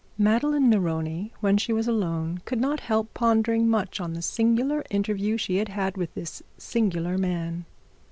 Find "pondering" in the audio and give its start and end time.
3.13-3.69